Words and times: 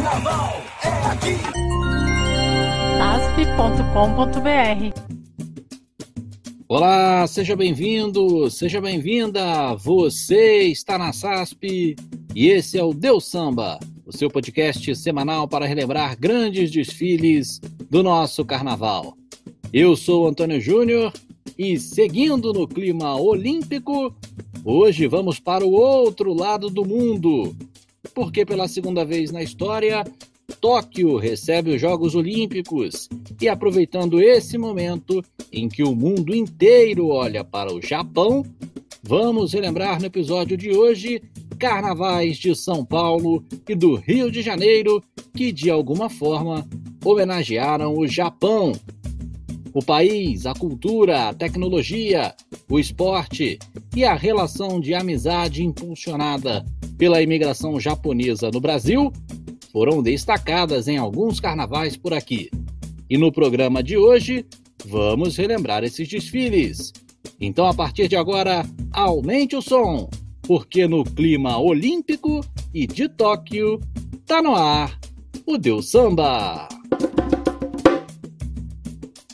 Carnaval 0.00 0.62
é 0.82 0.88
aqui. 1.12 1.36
asp.com.br 3.02 4.40
Olá, 6.66 7.26
seja 7.26 7.54
bem-vindo, 7.54 8.50
seja 8.50 8.80
bem-vinda. 8.80 9.74
Você 9.74 10.62
está 10.68 10.96
na 10.96 11.12
SASP 11.12 11.96
e 12.34 12.48
esse 12.48 12.78
é 12.78 12.82
o 12.82 12.94
Deus 12.94 13.26
Samba, 13.26 13.78
o 14.06 14.16
seu 14.16 14.30
podcast 14.30 14.96
semanal 14.96 15.46
para 15.46 15.66
relembrar 15.66 16.18
grandes 16.18 16.70
desfiles 16.70 17.60
do 17.90 18.02
nosso 18.02 18.42
carnaval. 18.42 19.14
Eu 19.70 19.94
sou 19.96 20.26
Antônio 20.26 20.62
Júnior 20.62 21.12
e 21.58 21.78
seguindo 21.78 22.54
no 22.54 22.66
clima 22.66 23.20
olímpico, 23.20 24.14
hoje 24.64 25.06
vamos 25.06 25.38
para 25.38 25.62
o 25.62 25.72
outro 25.72 26.32
lado 26.32 26.70
do 26.70 26.86
mundo, 26.86 27.54
porque 28.14 28.44
pela 28.44 28.68
segunda 28.68 29.04
vez 29.04 29.30
na 29.30 29.42
história, 29.42 30.04
Tóquio 30.60 31.16
recebe 31.16 31.74
os 31.74 31.80
Jogos 31.80 32.14
Olímpicos 32.14 33.08
e 33.40 33.48
aproveitando 33.48 34.20
esse 34.20 34.58
momento 34.58 35.22
em 35.52 35.68
que 35.68 35.82
o 35.82 35.94
mundo 35.94 36.34
inteiro 36.34 37.08
olha 37.08 37.44
para 37.44 37.72
o 37.72 37.80
Japão, 37.80 38.44
vamos 39.02 39.52
relembrar 39.52 40.00
no 40.00 40.06
episódio 40.06 40.56
de 40.56 40.70
hoje 40.70 41.22
carnavais 41.58 42.38
de 42.38 42.54
São 42.54 42.84
Paulo 42.84 43.44
e 43.68 43.74
do 43.74 43.94
Rio 43.94 44.30
de 44.30 44.42
Janeiro 44.42 45.02
que 45.34 45.52
de 45.52 45.70
alguma 45.70 46.08
forma 46.08 46.66
homenagearam 47.04 47.96
o 47.96 48.06
Japão. 48.06 48.72
O 49.72 49.84
país, 49.84 50.46
a 50.46 50.54
cultura, 50.54 51.28
a 51.28 51.34
tecnologia, 51.34 52.34
o 52.68 52.78
esporte 52.78 53.58
e 53.94 54.04
a 54.04 54.14
relação 54.14 54.80
de 54.80 54.94
amizade 54.94 55.64
impulsionada 55.64 56.64
pela 56.98 57.22
imigração 57.22 57.78
japonesa 57.78 58.50
no 58.50 58.60
Brasil 58.60 59.12
foram 59.72 60.02
destacadas 60.02 60.88
em 60.88 60.98
alguns 60.98 61.38
carnavais 61.38 61.96
por 61.96 62.12
aqui. 62.12 62.50
E 63.08 63.16
no 63.16 63.30
programa 63.30 63.82
de 63.82 63.96
hoje, 63.96 64.44
vamos 64.86 65.36
relembrar 65.36 65.84
esses 65.84 66.08
desfiles. 66.08 66.92
Então, 67.40 67.66
a 67.66 67.74
partir 67.74 68.08
de 68.08 68.16
agora, 68.16 68.64
aumente 68.92 69.54
o 69.54 69.62
som, 69.62 70.08
porque 70.42 70.88
no 70.88 71.04
clima 71.04 71.58
olímpico 71.58 72.40
e 72.74 72.86
de 72.86 73.08
Tóquio, 73.08 73.80
tá 74.26 74.42
no 74.42 74.54
ar 74.54 74.98
o 75.46 75.56
Deus 75.56 75.90
Samba. 75.90 76.68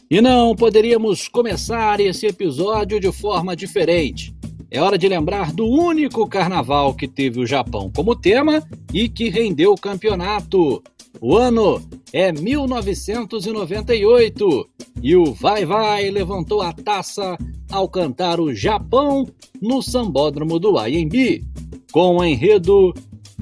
E 0.09 0.21
não 0.21 0.55
poderíamos 0.55 1.27
começar 1.27 1.99
esse 1.99 2.27
episódio 2.27 3.01
de 3.01 3.11
forma 3.11 3.57
diferente. 3.57 4.33
É 4.71 4.81
hora 4.81 4.97
de 4.97 5.09
lembrar 5.09 5.53
do 5.53 5.67
único 5.67 6.29
carnaval 6.29 6.95
que 6.95 7.09
teve 7.09 7.41
o 7.41 7.47
Japão 7.47 7.91
como 7.93 8.15
tema 8.15 8.63
e 8.95 9.09
que 9.09 9.29
rendeu 9.29 9.73
o 9.73 9.81
campeonato. 9.81 10.81
O 11.21 11.37
ano 11.37 11.83
é 12.13 12.31
1998 12.31 14.69
e 15.03 15.17
o 15.17 15.35
Vai 15.35 15.65
Vai 15.65 16.09
levantou 16.09 16.63
a 16.63 16.73
taça 16.73 17.37
ao 17.69 17.89
cantar 17.89 18.39
o 18.39 18.55
Japão 18.55 19.27
no 19.61 19.83
sambódromo 19.83 20.61
do 20.61 20.81
IMB, 20.87 21.43
com 21.91 22.19
o 22.19 22.25
enredo 22.25 22.95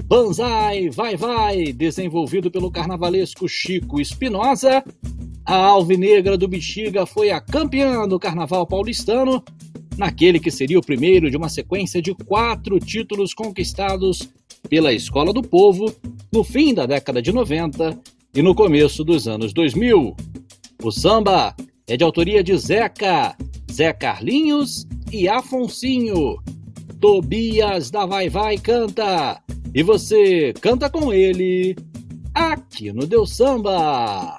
Banzai 0.05 0.89
Vai 0.89 1.15
Vai, 1.15 1.71
desenvolvido 1.73 2.49
pelo 2.49 2.71
carnavalesco 2.71 3.47
Chico 3.47 4.01
Espinosa. 4.01 4.83
A 5.45 5.55
Alvinegra 5.55 6.37
do 6.37 6.47
Bexiga 6.47 7.05
foi 7.05 7.29
a 7.29 7.39
campeã 7.39 8.07
do 8.07 8.19
carnaval 8.19 8.65
paulistano 8.65 9.43
naquele 9.95 10.39
que 10.39 10.49
seria 10.49 10.79
o 10.79 10.85
primeiro 10.85 11.29
de 11.29 11.37
uma 11.37 11.49
sequência 11.49 12.01
de 12.01 12.15
quatro 12.15 12.79
títulos 12.79 13.33
conquistados 13.33 14.27
pela 14.67 14.91
Escola 14.91 15.31
do 15.31 15.43
Povo 15.43 15.93
no 16.33 16.43
fim 16.43 16.73
da 16.73 16.85
década 16.85 17.21
de 17.21 17.31
90 17.31 17.97
e 18.33 18.41
no 18.41 18.55
começo 18.55 19.03
dos 19.03 19.27
anos 19.27 19.53
2000. 19.53 20.15
O 20.83 20.91
samba 20.91 21.55
é 21.87 21.95
de 21.95 22.03
autoria 22.03 22.43
de 22.43 22.57
Zeca, 22.57 23.37
Zé 23.71 23.93
Carlinhos 23.93 24.87
e 25.11 25.29
Afonsinho. 25.29 26.37
Tobias 26.99 27.91
da 27.91 28.05
Vai 28.05 28.29
Vai 28.29 28.57
canta 28.57 29.39
e 29.75 29.83
você 29.83 30.53
canta 30.59 30.89
com 30.89 31.13
ele 31.13 31.75
aqui 32.33 32.91
no 32.91 33.05
Deus 33.05 33.35
Samba. 33.35 34.37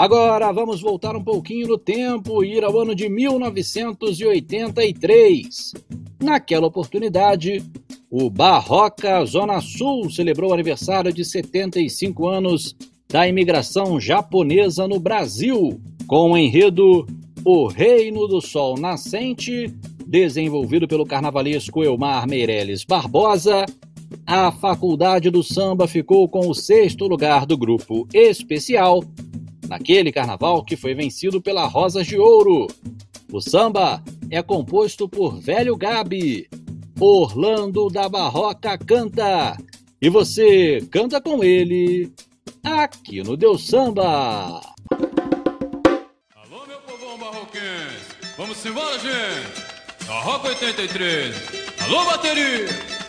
Agora 0.00 0.50
vamos 0.50 0.80
voltar 0.80 1.14
um 1.14 1.22
pouquinho 1.22 1.68
no 1.68 1.76
tempo 1.76 2.42
e 2.42 2.56
ir 2.56 2.64
ao 2.64 2.80
ano 2.80 2.94
de 2.94 3.06
1983. 3.06 5.74
Naquela 6.18 6.66
oportunidade, 6.66 7.62
o 8.10 8.30
Barroca 8.30 9.22
Zona 9.26 9.60
Sul 9.60 10.08
celebrou 10.08 10.52
o 10.52 10.54
aniversário 10.54 11.12
de 11.12 11.22
75 11.22 12.26
anos 12.26 12.74
da 13.10 13.28
imigração 13.28 14.00
japonesa 14.00 14.88
no 14.88 14.98
Brasil, 14.98 15.78
com 16.06 16.32
o 16.32 16.38
enredo 16.38 17.06
O 17.44 17.66
Reino 17.66 18.26
do 18.26 18.40
Sol 18.40 18.78
Nascente, 18.78 19.66
desenvolvido 20.06 20.88
pelo 20.88 21.04
carnavalesco 21.04 21.84
Elmar 21.84 22.26
Meirelles 22.26 22.84
Barbosa. 22.84 23.66
A 24.26 24.50
Faculdade 24.50 25.28
do 25.28 25.42
Samba 25.42 25.86
ficou 25.86 26.26
com 26.26 26.48
o 26.48 26.54
sexto 26.54 27.06
lugar 27.06 27.44
do 27.44 27.58
grupo 27.58 28.08
especial 28.14 29.04
naquele 29.70 30.10
carnaval 30.10 30.64
que 30.64 30.76
foi 30.76 30.94
vencido 30.94 31.40
pela 31.40 31.64
Rosas 31.64 32.04
de 32.04 32.18
Ouro. 32.18 32.66
O 33.32 33.40
samba 33.40 34.02
é 34.28 34.42
composto 34.42 35.08
por 35.08 35.40
Velho 35.40 35.76
Gabi. 35.76 36.48
Orlando 36.98 37.88
da 37.88 38.08
Barroca 38.08 38.76
canta. 38.76 39.56
E 40.02 40.08
você 40.08 40.84
canta 40.90 41.20
com 41.20 41.44
ele 41.44 42.12
aqui 42.64 43.22
no 43.22 43.36
Deus 43.36 43.66
Samba. 43.68 44.60
Alô, 46.34 46.66
meu 46.66 46.80
povão 46.80 47.16
barroquense. 47.16 48.16
Vamos 48.36 48.66
embora, 48.66 48.98
gente. 48.98 50.06
Barroca 50.06 50.48
83. 50.48 51.34
Alô, 51.80 52.04
bateria. 52.06 52.99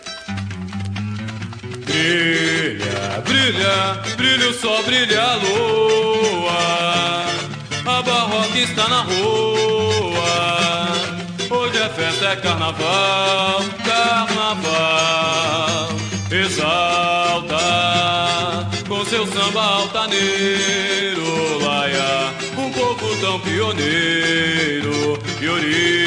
Brilha, 1.84 3.20
brilha, 3.24 4.00
brilha 4.16 4.48
o 4.50 4.54
sol, 4.54 4.82
brilha 4.84 5.20
a 5.22 5.34
lua. 5.36 6.52
A 7.84 8.02
barroca 8.02 8.58
está 8.58 8.88
na 8.88 9.02
rua. 9.02 10.22
Hoje 11.50 11.78
é 11.78 11.88
festa, 11.88 12.28
é 12.28 12.36
carnaval, 12.36 13.64
carnaval. 13.84 15.88
Exalta 16.30 17.58
com 18.88 19.04
seu 19.04 19.26
samba 19.26 19.62
altaneiro, 19.62 21.58
laia. 21.62 22.32
Um 22.56 22.70
povo 22.72 23.16
tão 23.20 23.40
pioneiro. 23.40 24.12
Mas 25.42 26.01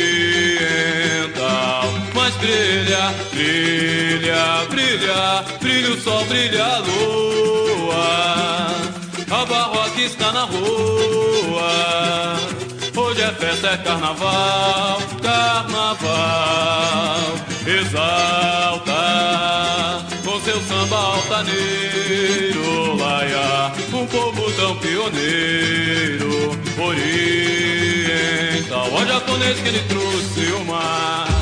brilha, 2.46 3.14
brilha, 3.34 4.66
brilha, 4.70 5.44
brilha 5.60 5.90
o 5.90 6.00
sol, 6.00 6.24
brilha 6.26 6.64
a 6.64 6.78
lua. 6.80 8.68
A 9.32 9.46
barroca 9.46 10.02
está 10.02 10.32
na 10.32 10.44
rua. 10.44 12.36
Hoje 12.96 13.22
é 13.22 13.32
festa, 13.34 13.70
é 13.70 13.78
carnaval, 13.78 15.02
carnaval. 15.24 15.96
Exalta 17.66 18.94
com 20.24 20.40
seu 20.42 20.62
samba 20.62 20.98
altaneiro, 20.98 22.96
laia. 22.98 23.74
Um 23.92 24.06
povo 24.06 24.52
tão 24.52 24.78
pioneiro, 24.78 26.52
oriental. 26.78 27.88
Ó 28.92 29.06
japonês 29.06 29.60
que 29.60 29.68
ele 29.68 29.80
trouxe 29.88 30.52
o 30.54 30.66
mar. 30.66 31.35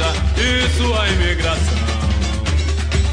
Jornada 0.00 0.12
e 0.36 0.68
sua 0.76 1.08
imigração. 1.10 1.78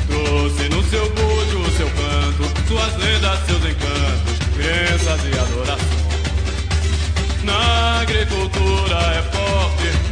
Trouxe 0.08 0.70
no 0.70 0.84
seu 0.90 1.10
bojo 1.12 1.60
o 1.60 1.72
seu 1.72 1.90
canto, 1.90 2.68
suas 2.68 2.96
lendas, 2.98 3.40
seus 3.46 3.64
encantos, 3.66 4.38
crenças 4.56 5.22
e 5.26 5.38
adoração. 5.38 6.08
Na 7.44 8.02
agricultura 8.02 8.96
é 8.96 9.22
forte, 9.22 10.07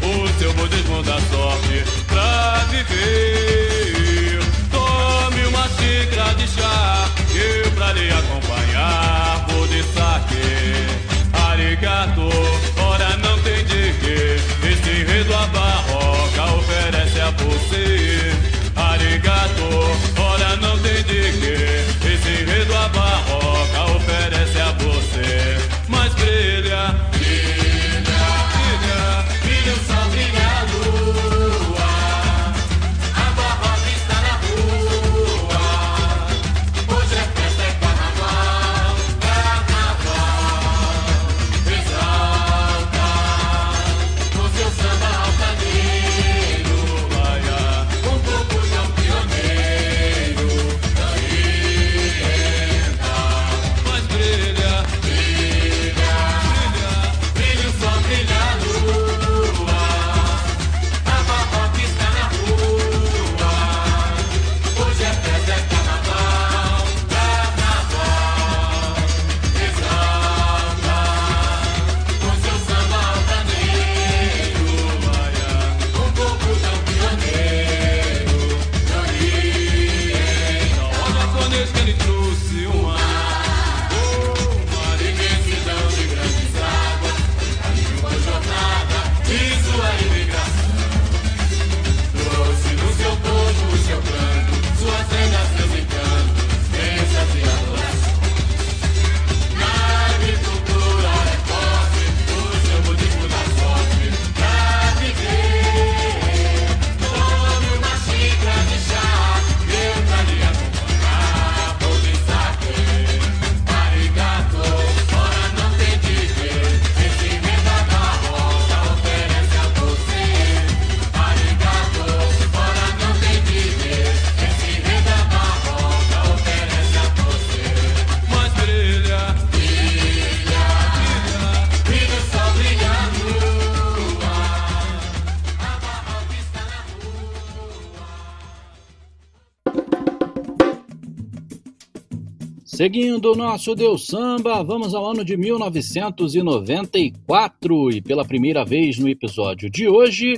Seguindo 142.75 143.31
o 143.31 143.35
nosso 143.35 143.73
Deus 143.73 144.05
Samba, 144.05 144.61
vamos 144.61 144.93
ao 144.93 145.09
ano 145.09 145.23
de 145.23 145.37
1994 145.37 147.89
e 147.89 148.01
pela 148.01 148.25
primeira 148.25 148.65
vez 148.65 148.99
no 148.99 149.07
episódio 149.07 149.69
de 149.69 149.87
hoje, 149.87 150.37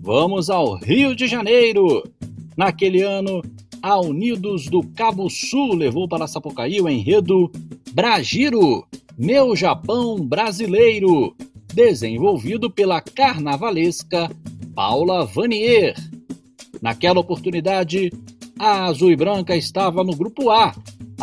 vamos 0.00 0.48
ao 0.48 0.76
Rio 0.76 1.14
de 1.14 1.26
Janeiro. 1.26 2.02
Naquele 2.56 3.02
ano, 3.02 3.42
a 3.82 4.00
Unidos 4.00 4.66
do 4.66 4.82
Cabo 4.94 5.28
Sul 5.28 5.74
levou 5.74 6.08
para 6.08 6.26
Sapucaí 6.26 6.80
o 6.80 6.88
enredo 6.88 7.52
Bragiro, 7.92 8.86
Meu 9.18 9.54
Japão 9.54 10.16
Brasileiro, 10.16 11.36
desenvolvido 11.74 12.70
pela 12.70 13.02
carnavalesca 13.02 14.30
Paula 14.74 15.26
Vanier. 15.26 15.94
Naquela 16.80 17.20
oportunidade, 17.20 18.10
a 18.58 18.86
Azul 18.86 19.12
e 19.12 19.16
Branca 19.16 19.54
estava 19.54 20.02
no 20.02 20.16
Grupo 20.16 20.50
A, 20.50 20.74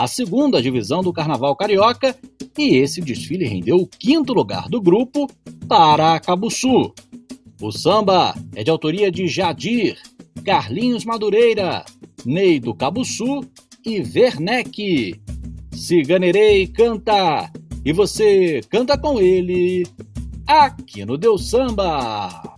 a 0.02 0.08
segunda 0.08 0.60
divisão 0.60 1.04
do 1.04 1.14
Carnaval 1.14 1.56
Carioca, 1.56 2.18
e 2.58 2.78
esse 2.78 3.00
desfile 3.00 3.46
rendeu 3.46 3.78
o 3.78 3.86
quinto 3.86 4.34
lugar 4.34 4.68
do 4.68 4.82
grupo 4.82 5.30
para 5.68 6.20
Cabuçu. 6.20 6.92
O 7.62 7.72
samba 7.72 8.34
é 8.56 8.64
de 8.64 8.72
autoria 8.72 9.12
de 9.12 9.28
Jadir, 9.28 9.96
Carlinhos 10.44 11.06
Madureira, 11.06 11.86
Ney 12.26 12.60
do 12.60 12.74
Cabuçu 12.74 13.42
e 13.86 14.00
Werneck. 14.00 15.22
Ciganerei 15.72 16.66
canta 16.66 17.52
e 17.86 17.94
você 17.94 18.62
canta 18.72 18.98
com 18.98 19.22
ele 19.22 19.86
aqui 20.48 21.06
no 21.06 21.16
Deus 21.16 21.48
Samba. 21.48 22.58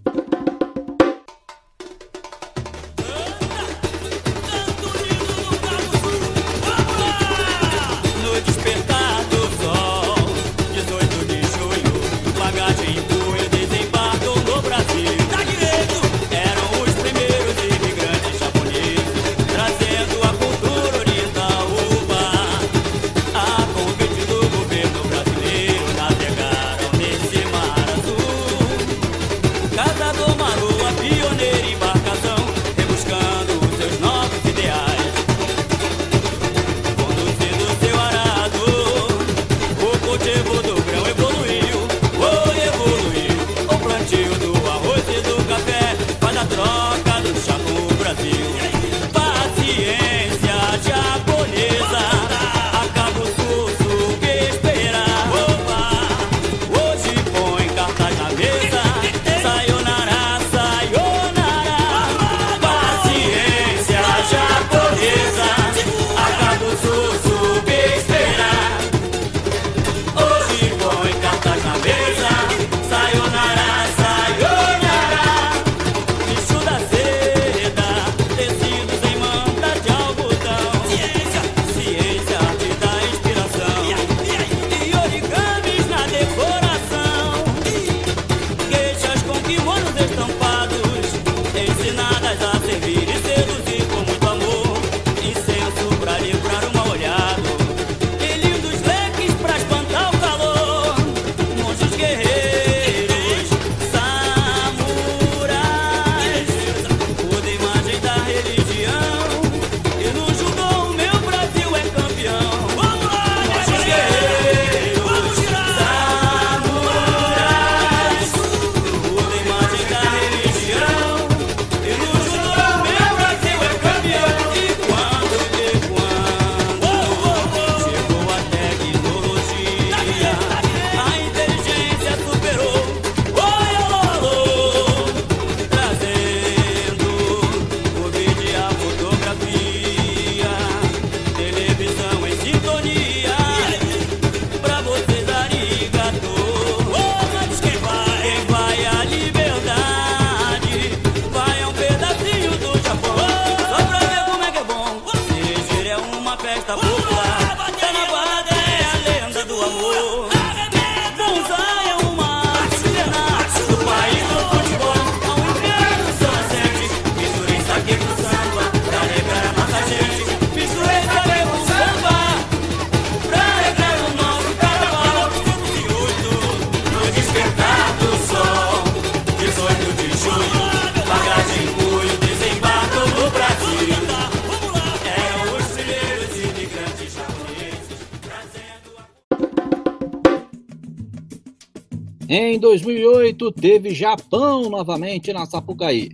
Em 192.35 192.57
2008, 192.57 193.51
teve 193.51 193.93
Japão 193.93 194.67
novamente 194.67 195.31
na 195.31 195.45
Sapucaí. 195.45 196.09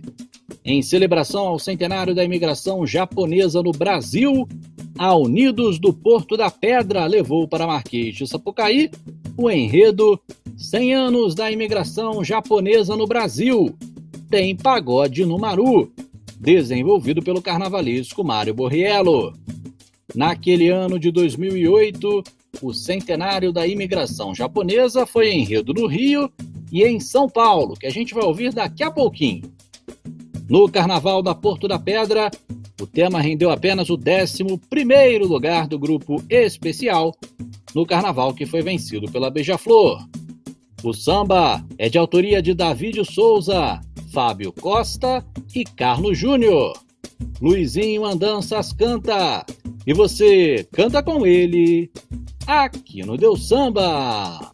Em 0.62 0.82
celebração 0.82 1.46
ao 1.46 1.58
centenário 1.58 2.14
da 2.14 2.22
imigração 2.22 2.86
japonesa 2.86 3.62
no 3.62 3.72
Brasil, 3.72 4.46
a 4.98 5.16
Unidos 5.16 5.78
do 5.78 5.94
Porto 5.94 6.36
da 6.36 6.50
Pedra 6.50 7.06
levou 7.06 7.48
para 7.48 7.66
Marquês 7.66 8.16
de 8.16 8.26
Sapucaí 8.26 8.90
o 9.34 9.50
enredo 9.50 10.20
100 10.58 10.94
anos 10.94 11.34
da 11.34 11.50
imigração 11.50 12.22
japonesa 12.22 12.94
no 12.94 13.06
Brasil. 13.06 13.74
Tem 14.28 14.54
pagode 14.54 15.24
no 15.24 15.38
Maru, 15.38 15.90
desenvolvido 16.38 17.22
pelo 17.22 17.40
carnavalesco 17.40 18.22
Mário 18.22 18.52
Borriello. 18.52 19.32
Naquele 20.14 20.68
ano 20.68 20.98
de 20.98 21.10
2008, 21.10 22.22
o 22.62 22.72
centenário 22.72 23.52
da 23.52 23.66
imigração 23.66 24.34
japonesa 24.34 25.06
foi 25.06 25.32
enredo 25.32 25.72
no 25.72 25.86
Rio 25.86 26.30
e 26.70 26.84
em 26.84 27.00
São 27.00 27.28
Paulo, 27.28 27.74
que 27.74 27.86
a 27.86 27.90
gente 27.90 28.14
vai 28.14 28.24
ouvir 28.24 28.52
daqui 28.52 28.82
a 28.82 28.90
pouquinho. 28.90 29.50
No 30.48 30.68
Carnaval 30.68 31.22
da 31.22 31.34
Porto 31.34 31.68
da 31.68 31.78
Pedra, 31.78 32.30
o 32.80 32.86
tema 32.86 33.20
rendeu 33.20 33.50
apenas 33.50 33.90
o 33.90 33.94
11 33.94 35.18
lugar 35.24 35.68
do 35.68 35.78
grupo 35.78 36.22
especial 36.28 37.14
no 37.74 37.86
carnaval 37.86 38.34
que 38.34 38.46
foi 38.46 38.62
vencido 38.62 39.10
pela 39.10 39.30
Beija-Flor. 39.30 40.06
O 40.82 40.92
samba 40.94 41.64
é 41.78 41.88
de 41.88 41.98
autoria 41.98 42.40
de 42.40 42.54
David 42.54 43.04
Souza, 43.04 43.80
Fábio 44.12 44.52
Costa 44.52 45.24
e 45.54 45.62
Carlos 45.64 46.18
Júnior. 46.18 46.72
Luizinho 47.40 48.04
Andanças 48.04 48.72
canta 48.72 49.44
e 49.90 49.92
você 49.92 50.68
canta 50.72 51.02
com 51.02 51.26
ele 51.26 51.90
aqui 52.46 53.04
no 53.04 53.16
Deus 53.16 53.48
Samba. 53.48 54.52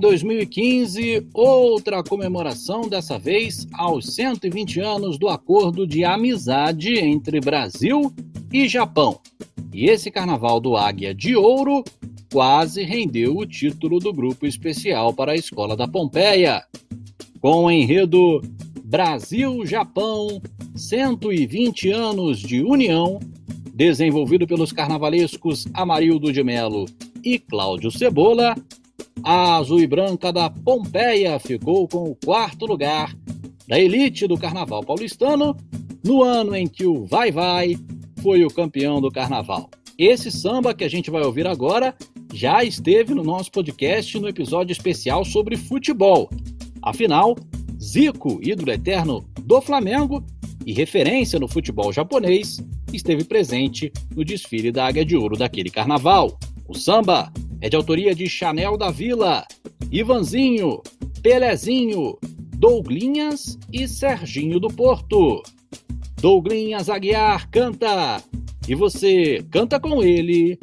2015, 0.00 1.28
outra 1.34 2.02
comemoração, 2.02 2.88
dessa 2.88 3.18
vez 3.18 3.68
aos 3.74 4.14
120 4.14 4.80
anos 4.80 5.18
do 5.18 5.28
Acordo 5.28 5.86
de 5.86 6.04
Amizade 6.04 6.94
entre 6.98 7.38
Brasil 7.38 8.12
e 8.50 8.66
Japão. 8.66 9.20
E 9.72 9.90
esse 9.90 10.10
Carnaval 10.10 10.58
do 10.58 10.74
Águia 10.74 11.14
de 11.14 11.36
Ouro 11.36 11.84
quase 12.32 12.82
rendeu 12.82 13.36
o 13.36 13.46
título 13.46 13.98
do 13.98 14.12
grupo 14.12 14.46
especial 14.46 15.12
para 15.12 15.32
a 15.32 15.36
Escola 15.36 15.76
da 15.76 15.86
Pompeia. 15.86 16.64
Com 17.40 17.64
o 17.64 17.70
enredo 17.70 18.40
Brasil-Japão 18.82 20.40
120 20.74 21.90
anos 21.90 22.38
de 22.40 22.62
união, 22.62 23.20
desenvolvido 23.74 24.46
pelos 24.46 24.72
carnavalescos 24.72 25.66
Amarildo 25.74 26.32
de 26.32 26.42
Melo 26.42 26.86
e 27.22 27.38
Cláudio 27.38 27.90
Cebola, 27.90 28.54
a 29.22 29.56
azul 29.56 29.80
e 29.80 29.86
branca 29.86 30.32
da 30.32 30.48
Pompeia 30.50 31.38
ficou 31.38 31.86
com 31.86 32.04
o 32.04 32.16
quarto 32.16 32.66
lugar 32.66 33.14
da 33.68 33.78
elite 33.78 34.26
do 34.26 34.38
carnaval 34.38 34.82
paulistano 34.82 35.56
no 36.04 36.22
ano 36.22 36.56
em 36.56 36.66
que 36.66 36.86
o 36.86 37.04
Vai 37.04 37.30
Vai 37.30 37.76
foi 38.22 38.44
o 38.44 38.50
campeão 38.50 39.00
do 39.00 39.10
carnaval. 39.10 39.68
Esse 39.98 40.30
samba 40.30 40.74
que 40.74 40.84
a 40.84 40.88
gente 40.88 41.10
vai 41.10 41.22
ouvir 41.22 41.46
agora 41.46 41.94
já 42.32 42.64
esteve 42.64 43.14
no 43.14 43.22
nosso 43.22 43.50
podcast 43.50 44.18
no 44.18 44.28
episódio 44.28 44.72
especial 44.72 45.24
sobre 45.24 45.56
futebol. 45.56 46.30
Afinal, 46.82 47.36
Zico, 47.80 48.40
ídolo 48.42 48.70
eterno 48.70 49.24
do 49.42 49.60
Flamengo 49.60 50.24
e 50.66 50.72
referência 50.72 51.38
no 51.38 51.48
futebol 51.48 51.92
japonês, 51.92 52.62
esteve 52.92 53.24
presente 53.24 53.92
no 54.14 54.24
desfile 54.24 54.70
da 54.70 54.86
Águia 54.86 55.04
de 55.04 55.16
Ouro 55.16 55.36
daquele 55.36 55.70
carnaval. 55.70 56.38
O 56.68 56.74
samba 56.74 57.32
é 57.60 57.68
de 57.68 57.76
autoria 57.76 58.14
de 58.14 58.28
Chanel 58.28 58.76
da 58.76 58.90
Vila, 58.90 59.44
Ivanzinho, 59.90 60.82
Pelezinho, 61.22 62.18
Douglinhas 62.56 63.58
e 63.72 63.86
Serginho 63.86 64.58
do 64.58 64.68
Porto. 64.68 65.42
Douglinhas 66.20 66.88
Aguiar 66.88 67.48
canta 67.50 68.22
e 68.68 68.74
você 68.74 69.44
canta 69.50 69.80
com 69.80 70.02
ele 70.02 70.58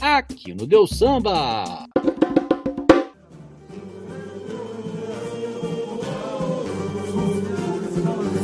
aqui 0.00 0.54
no 0.54 0.66
Deus 0.66 0.90
Samba. 0.90 1.86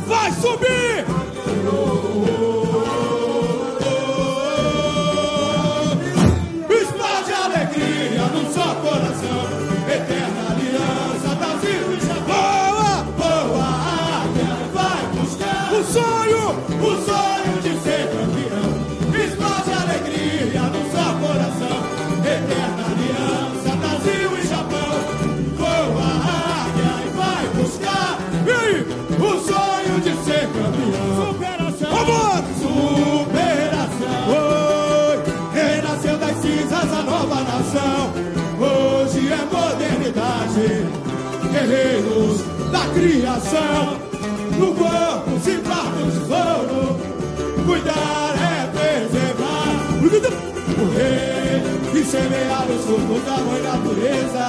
Vai 0.07 0.31
subir! 0.31 0.96
Da 41.87 42.85
criação. 42.93 43.97
No 44.59 44.75
corpo 44.75 45.39
se 45.41 45.55
guarda 45.57 46.03
o 46.03 46.11
tesouro. 46.11 46.99
Cuidar 47.65 48.35
é 48.35 48.67
preservar. 48.77 49.71
Morrer 50.77 51.63
e 51.93 52.03
semear 52.03 52.67
os 52.69 52.83
frutos 52.85 53.23
da 53.23 53.37
mãe 53.37 53.61
natureza. 53.61 54.45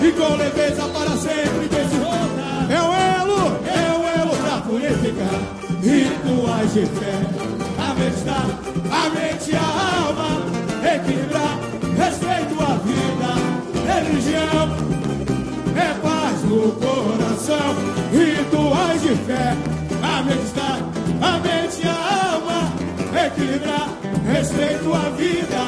E 0.00 0.12
com 0.12 0.36
leveza 0.36 0.88
para 0.88 1.10
sempre 1.18 1.68
desfrutar. 1.68 2.28
É 2.70 2.80
o 2.80 2.92
elo, 2.94 3.60
é 3.66 3.92
o 3.92 4.20
elo 4.20 4.36
pra 4.42 4.60
purificar. 4.62 5.40
Rituais 5.82 6.72
de 6.72 6.86
fé, 6.86 7.16
a 7.78 7.94
meditar, 7.94 8.46
a 8.90 9.10
mente 9.10 9.50
e 9.50 9.56
a 9.56 10.06
alma. 10.06 10.30
Equilibrar, 10.94 11.58
respeito 11.98 12.56
à 12.62 12.72
vida, 12.78 13.30
religião. 13.86 14.88
É 15.76 15.94
paz 16.00 16.17
no 16.48 16.72
coração, 16.72 17.74
rituais 18.10 19.02
de 19.02 19.14
fé, 19.26 19.54
a 20.02 20.22
meditar, 20.22 20.78
a 21.20 21.38
mente 21.40 21.82
e 21.82 21.88
a 21.88 22.32
alma. 22.32 22.72
Equilibrar, 23.26 23.88
respeito 24.24 24.94
à 24.94 25.10
vida, 25.10 25.62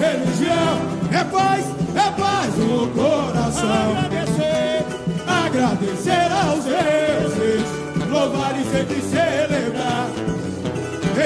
religião. 0.00 0.96
É 1.12 1.24
paz, 1.24 1.64
é 1.94 2.10
paz 2.20 2.56
no 2.56 2.88
coração. 2.88 3.96
Agradecer, 4.04 4.84
agradecer 5.26 6.32
aos 6.32 6.64
deuses, 6.64 7.64
louvar 8.10 8.54
e 8.58 8.64
sempre 8.64 9.00
celebrar. 9.02 10.10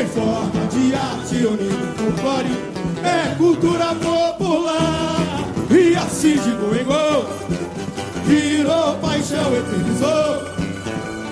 Em 0.00 0.06
forma 0.06 0.66
de 0.70 0.94
arte 0.94 1.46
unido 1.46 1.94
folclore, 1.96 2.70
é 3.02 3.34
cultura 3.36 3.94
popular. 3.94 5.20
E 5.70 5.96
assim 5.96 6.36
de 6.36 6.50
gol 6.52 6.74
em 6.74 6.84
gol, 6.84 7.24
virou 8.24 8.94
paixão, 8.96 9.54
eternizou 9.54 10.42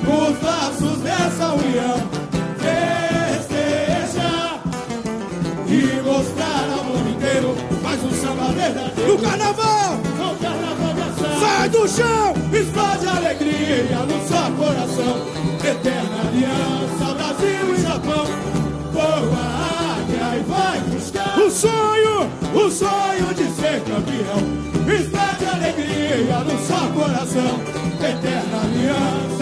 os 0.07 0.41
laços 0.43 0.99
dessa 0.99 1.55
união. 1.55 1.99
Festejar 2.59 4.61
e 5.67 6.03
mostrar 6.03 6.69
ao 6.73 6.85
mundo 6.85 7.09
inteiro 7.11 7.57
mais 7.83 8.03
um 8.03 8.11
samba 8.13 8.53
verdadeiro. 8.53 9.13
No 9.13 9.19
carnaval! 9.19 9.97
No 9.97 10.37
carnaval 10.37 10.95
de 10.95 11.03
ação! 11.03 11.41
Sai 11.41 11.69
do 11.69 11.89
chão! 11.89 12.35
Explode 12.53 13.07
alegria 13.07 13.99
no 14.07 14.21
seu 14.27 14.51
coração. 14.57 15.27
Eterna 15.59 16.21
aliança, 16.29 17.15
Brasil 17.15 17.75
e 17.75 17.77
Japão. 17.83 18.27
Voa 18.93 19.37
a 19.37 19.39
águia 19.99 20.39
e 20.39 20.41
vai 20.45 20.79
buscar 20.81 21.39
o 21.39 21.51
sonho, 21.51 22.31
o 22.55 22.71
sonho 22.71 23.35
de 23.35 23.51
ser 23.53 23.83
campeão. 23.83 24.58
Seu 26.67 26.89
coração. 26.95 27.61
Eterna 28.01 28.59
aliança, 28.63 29.38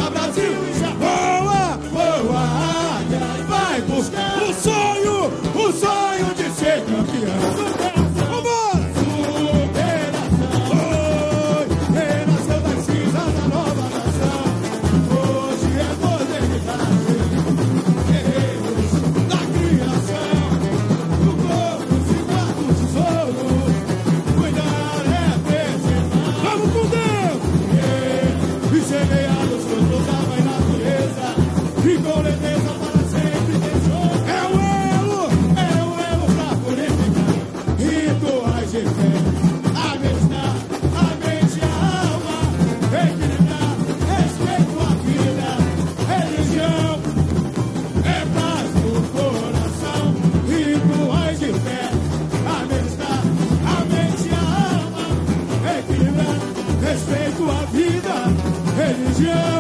religião. 59.18 59.56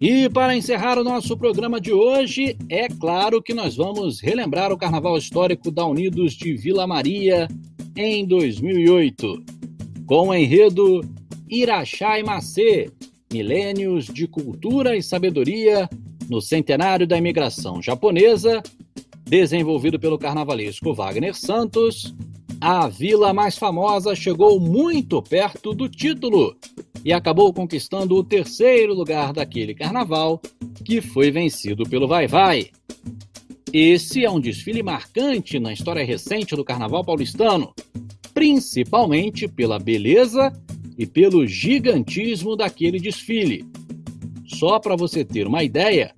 E 0.00 0.28
para 0.28 0.56
encerrar 0.56 0.96
o 0.96 1.02
nosso 1.02 1.36
programa 1.36 1.80
de 1.80 1.92
hoje, 1.92 2.56
é 2.68 2.86
claro 2.86 3.42
que 3.42 3.52
nós 3.52 3.74
vamos 3.74 4.20
relembrar 4.20 4.72
o 4.72 4.78
Carnaval 4.78 5.18
Histórico 5.18 5.72
da 5.72 5.84
Unidos 5.84 6.34
de 6.34 6.54
Vila 6.54 6.86
Maria 6.86 7.48
em 7.96 8.24
2008. 8.24 9.42
com 10.06 10.28
o 10.28 10.34
enredo 10.34 11.00
Irachá 11.50 12.18
e 12.18 12.22
Macê, 12.22 12.90
Milênios 13.30 14.06
de 14.06 14.28
Cultura 14.28 14.96
e 14.96 15.02
Sabedoria 15.02 15.90
no 16.30 16.40
centenário 16.40 17.06
da 17.06 17.18
imigração 17.18 17.82
japonesa, 17.82 18.62
desenvolvido 19.24 19.98
pelo 19.98 20.16
carnavalesco 20.16 20.94
Wagner 20.94 21.34
Santos, 21.34 22.14
a 22.60 22.88
vila 22.88 23.34
mais 23.34 23.58
famosa 23.58 24.14
chegou 24.14 24.60
muito 24.60 25.20
perto 25.20 25.74
do 25.74 25.88
título 25.88 26.56
e 27.04 27.12
acabou 27.12 27.52
conquistando 27.52 28.16
o 28.16 28.24
terceiro 28.24 28.94
lugar 28.94 29.32
daquele 29.32 29.74
carnaval, 29.74 30.40
que 30.84 31.00
foi 31.00 31.30
vencido 31.30 31.88
pelo 31.88 32.08
Vai 32.08 32.26
Vai. 32.26 32.70
Esse 33.72 34.24
é 34.24 34.30
um 34.30 34.40
desfile 34.40 34.82
marcante 34.82 35.58
na 35.58 35.72
história 35.72 36.04
recente 36.04 36.56
do 36.56 36.64
carnaval 36.64 37.04
paulistano, 37.04 37.74
principalmente 38.32 39.46
pela 39.46 39.78
beleza 39.78 40.52
e 40.96 41.06
pelo 41.06 41.46
gigantismo 41.46 42.56
daquele 42.56 42.98
desfile. 42.98 43.64
Só 44.46 44.78
para 44.78 44.96
você 44.96 45.24
ter 45.24 45.46
uma 45.46 45.62
ideia, 45.62 46.14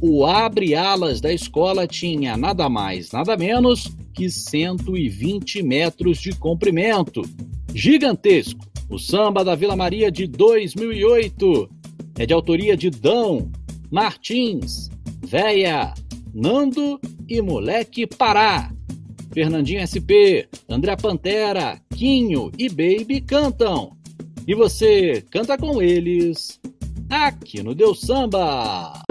o 0.00 0.24
abre-alas 0.24 1.20
da 1.20 1.32
escola 1.32 1.86
tinha 1.86 2.36
nada 2.36 2.68
mais, 2.68 3.12
nada 3.12 3.36
menos 3.36 3.94
que 4.14 4.30
120 4.30 5.62
metros 5.62 6.18
de 6.18 6.32
comprimento. 6.32 7.22
Gigantesco! 7.74 8.73
O 8.94 8.98
samba 8.98 9.44
da 9.44 9.56
Vila 9.56 9.74
Maria 9.74 10.08
de 10.08 10.24
2008 10.24 11.68
é 12.16 12.24
de 12.24 12.32
autoria 12.32 12.76
de 12.76 12.90
Dão, 12.90 13.50
Martins, 13.90 14.88
Véia, 15.20 15.92
Nando 16.32 17.00
e 17.28 17.42
Moleque 17.42 18.06
Pará. 18.06 18.72
Fernandinho 19.32 19.82
SP, 19.82 20.46
André 20.68 20.94
Pantera, 20.94 21.82
Quinho 21.92 22.52
e 22.56 22.68
Baby 22.68 23.20
cantam. 23.20 23.96
E 24.46 24.54
você 24.54 25.24
canta 25.28 25.58
com 25.58 25.82
eles 25.82 26.60
aqui 27.10 27.64
no 27.64 27.74
Deus 27.74 28.00
Samba. 28.00 29.02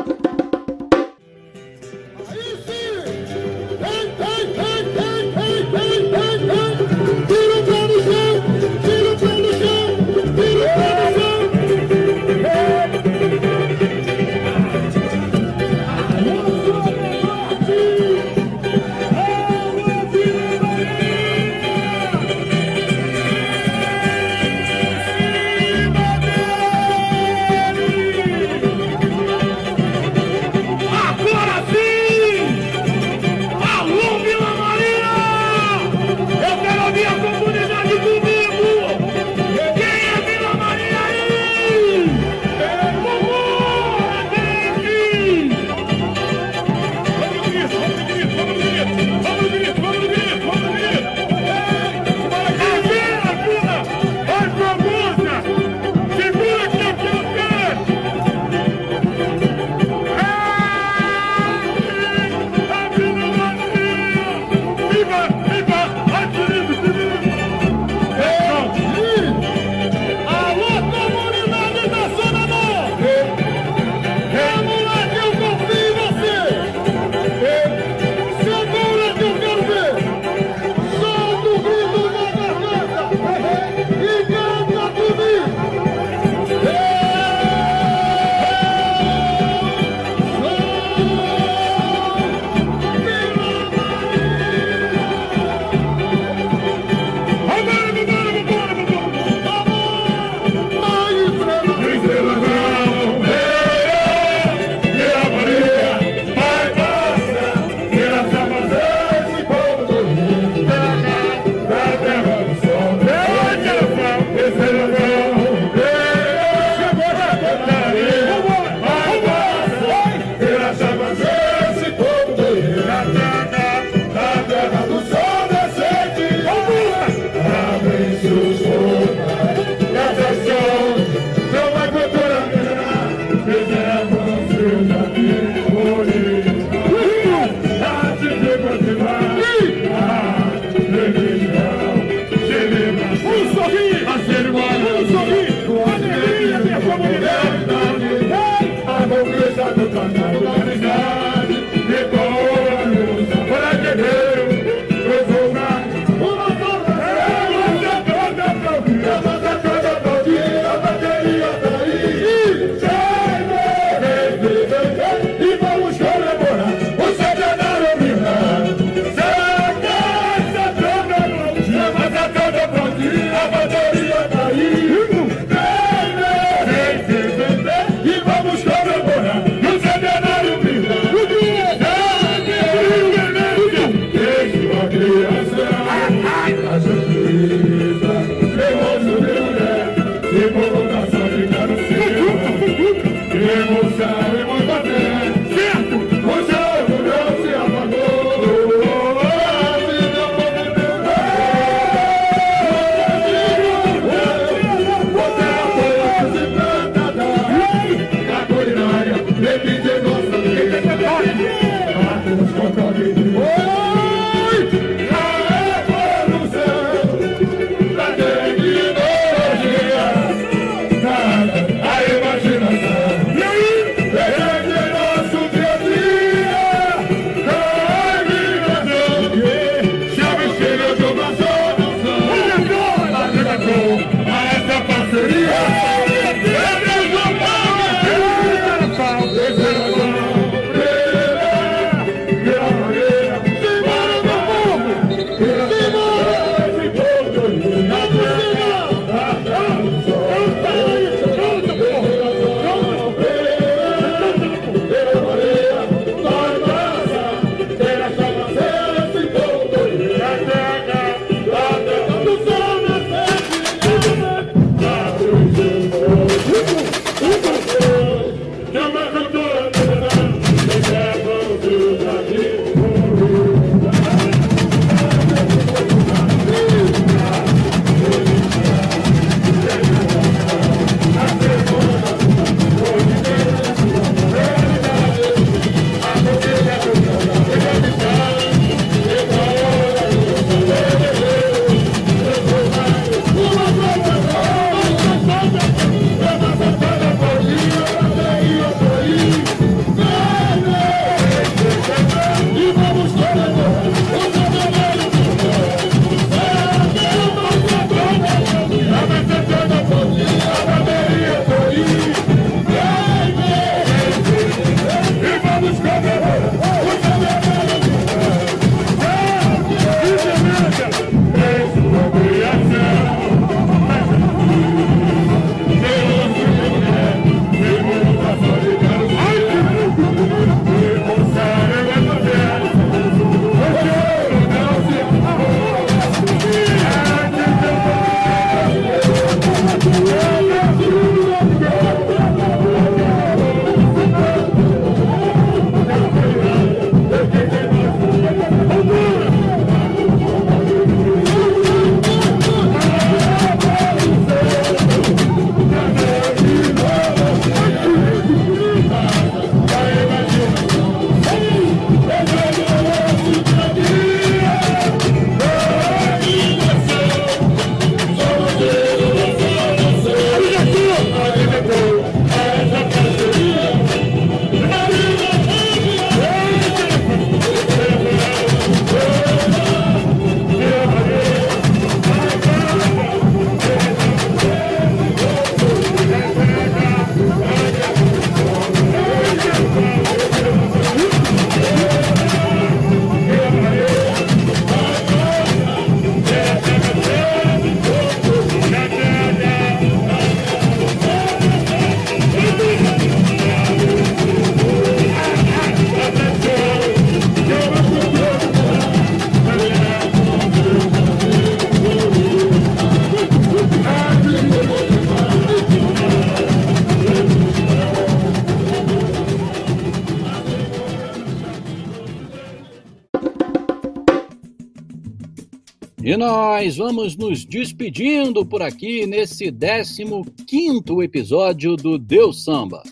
E 426.14 426.18
nós 426.18 426.78
vamos 426.78 427.18
nos 427.18 427.44
despedindo 427.44 428.46
por 428.46 428.62
aqui 428.62 429.08
nesse 429.08 429.52
15 429.52 430.84
episódio 431.04 431.76
do 431.76 431.98
Deus 431.98 432.44
Samba. 432.44 432.84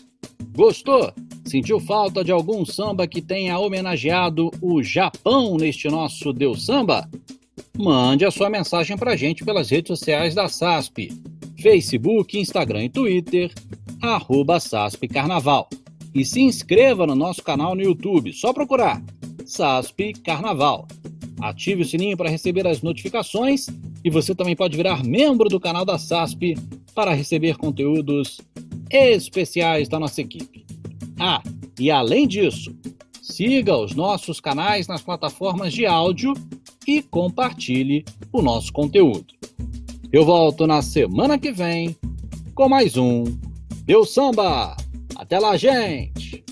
Gostou? 0.52 1.12
Sentiu 1.44 1.78
falta 1.78 2.24
de 2.24 2.32
algum 2.32 2.66
samba 2.66 3.06
que 3.06 3.22
tenha 3.22 3.60
homenageado 3.60 4.50
o 4.60 4.82
Japão 4.82 5.56
neste 5.56 5.88
nosso 5.88 6.32
Deus 6.32 6.66
Samba? 6.66 7.08
Mande 7.78 8.24
a 8.24 8.30
sua 8.32 8.50
mensagem 8.50 8.98
para 8.98 9.14
gente 9.14 9.44
pelas 9.44 9.70
redes 9.70 9.96
sociais 9.96 10.34
da 10.34 10.48
SASP, 10.48 11.12
Facebook, 11.60 12.36
Instagram 12.36 12.86
e 12.86 12.88
Twitter, 12.88 13.52
arroba 14.02 14.58
SASP 14.58 15.06
Carnaval. 15.06 15.68
E 16.12 16.24
se 16.24 16.40
inscreva 16.40 17.06
no 17.06 17.14
nosso 17.14 17.40
canal 17.44 17.76
no 17.76 17.82
YouTube, 17.82 18.32
só 18.32 18.52
procurar 18.52 19.00
SASP 19.46 20.12
Carnaval. 20.24 20.88
Ative 21.42 21.82
o 21.82 21.84
sininho 21.84 22.16
para 22.16 22.30
receber 22.30 22.64
as 22.68 22.82
notificações 22.82 23.66
e 24.04 24.08
você 24.08 24.32
também 24.32 24.54
pode 24.54 24.76
virar 24.76 25.02
membro 25.02 25.48
do 25.48 25.58
canal 25.58 25.84
da 25.84 25.98
SASP 25.98 26.56
para 26.94 27.12
receber 27.12 27.56
conteúdos 27.56 28.40
especiais 28.88 29.88
da 29.88 29.98
nossa 29.98 30.20
equipe. 30.20 30.64
Ah, 31.18 31.42
e 31.80 31.90
além 31.90 32.28
disso, 32.28 32.72
siga 33.20 33.76
os 33.76 33.92
nossos 33.92 34.40
canais 34.40 34.86
nas 34.86 35.02
plataformas 35.02 35.72
de 35.72 35.84
áudio 35.84 36.32
e 36.86 37.02
compartilhe 37.02 38.04
o 38.32 38.40
nosso 38.40 38.72
conteúdo. 38.72 39.34
Eu 40.12 40.24
volto 40.24 40.64
na 40.64 40.80
semana 40.80 41.38
que 41.38 41.50
vem 41.50 41.96
com 42.54 42.68
mais 42.68 42.96
um 42.96 43.24
Deu 43.84 44.04
Samba. 44.04 44.76
Até 45.16 45.40
lá, 45.40 45.56
gente! 45.56 46.44